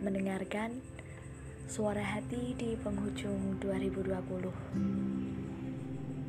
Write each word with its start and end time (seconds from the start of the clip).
Mendengarkan 0.00 0.80
suara 1.68 2.00
hati 2.00 2.56
di 2.56 2.72
penghujung 2.80 3.60
2020 3.60 4.48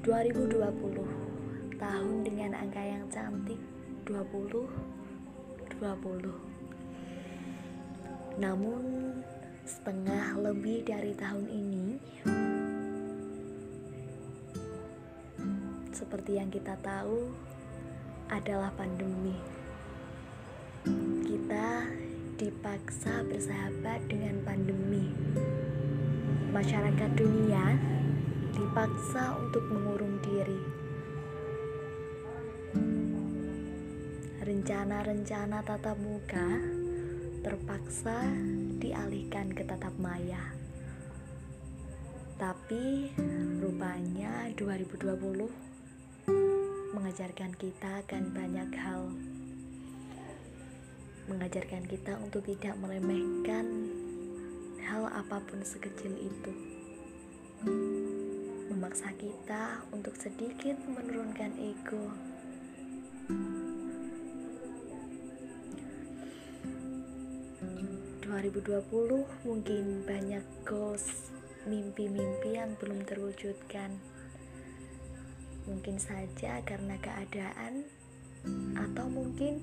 2020 0.04 1.80
Tahun 1.80 2.16
dengan 2.20 2.52
angka 2.52 2.84
yang 2.84 3.08
cantik 3.08 3.56
20 4.04 4.68
20 5.80 8.44
Namun 8.44 8.84
setengah 9.64 10.36
lebih 10.36 10.84
dari 10.84 11.16
tahun 11.16 11.48
ini 11.48 11.96
Seperti 15.96 16.44
yang 16.44 16.52
kita 16.52 16.76
tahu 16.84 17.32
adalah 18.28 18.76
pandemi 18.76 19.61
dipaksa 22.42 23.22
bersahabat 23.30 24.02
dengan 24.10 24.42
pandemi. 24.42 25.14
Masyarakat 26.50 27.14
dunia 27.14 27.78
dipaksa 28.50 29.38
untuk 29.38 29.62
mengurung 29.70 30.18
diri. 30.26 30.58
Rencana-rencana 34.42 35.62
tatap 35.62 36.02
muka 36.02 36.50
terpaksa 37.46 38.26
dialihkan 38.82 39.54
ke 39.54 39.62
tatap 39.62 39.94
maya. 40.02 40.42
Tapi 42.42 43.14
rupanya 43.62 44.50
2020 44.58 45.46
mengajarkan 46.98 47.54
kita 47.54 48.02
akan 48.02 48.34
banyak 48.34 48.74
hal 48.82 49.14
mengajarkan 51.30 51.86
kita 51.86 52.18
untuk 52.24 52.42
tidak 52.48 52.74
meremehkan 52.82 53.66
hal 54.82 55.06
apa 55.08 55.38
pun 55.46 55.62
sekecil 55.62 56.14
itu. 56.18 56.52
Memaksa 58.74 59.14
kita 59.16 59.86
untuk 59.94 60.18
sedikit 60.18 60.78
menurunkan 60.90 61.52
ego. 61.62 62.06
...2020 68.32 69.28
mungkin 69.44 70.08
banyak 70.08 70.46
goals, 70.64 71.30
mimpi-mimpi 71.68 72.56
yang 72.56 72.74
belum 72.80 73.04
terwujudkan. 73.04 74.00
Mungkin 75.68 76.00
saja 76.00 76.64
karena 76.64 76.96
keadaan 77.04 77.86
atau 78.74 79.06
mungkin 79.12 79.62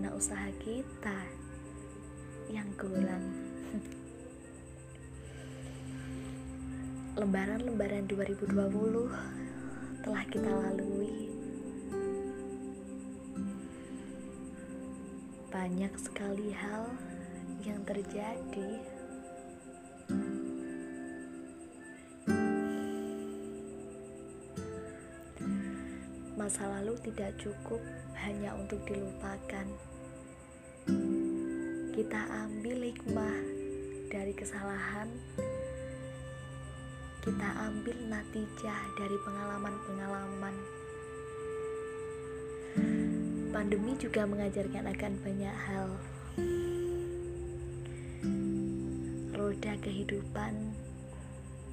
karena 0.00 0.16
usaha 0.16 0.48
kita 0.64 1.20
yang 2.48 2.64
kurang. 2.80 3.20
Lembaran-lembaran 7.20 8.08
2020 8.08 8.48
telah 10.00 10.24
kita 10.32 10.48
lalui. 10.48 11.28
Banyak 15.52 15.92
sekali 16.00 16.48
hal 16.56 16.88
yang 17.60 17.84
terjadi. 17.84 18.80
Masa 26.40 26.64
lalu 26.80 26.96
tidak 27.04 27.36
cukup 27.36 27.84
hanya 28.16 28.56
untuk 28.56 28.80
dilupakan. 28.88 29.89
Kita 32.10 32.26
ambil 32.42 32.90
hikmah 32.90 33.38
dari 34.10 34.34
kesalahan, 34.34 35.06
kita 37.22 37.48
ambil 37.70 37.94
natijah 38.10 38.82
dari 38.98 39.14
pengalaman-pengalaman. 39.22 40.54
Pandemi 43.54 43.94
juga 43.94 44.26
mengajarkan 44.26 44.90
akan 44.90 45.12
banyak 45.22 45.54
hal. 45.54 45.86
Roda 49.30 49.78
kehidupan 49.78 50.74